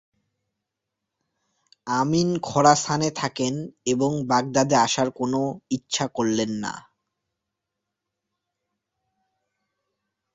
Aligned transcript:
আমিন 1.87 2.29
খোরাসানে 2.39 3.09
থাকেন 3.11 3.53
এবং 3.85 4.11
বাগদাদে 4.27 4.75
আসার 4.77 5.09
কোনো 5.09 5.19
কোনো 5.19 5.41
ইচ্ছা 5.71 6.05
করলেন 6.07 6.51
না। 6.63 6.73